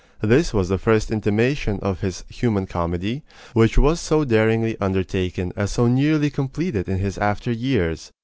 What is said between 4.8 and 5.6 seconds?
undertaken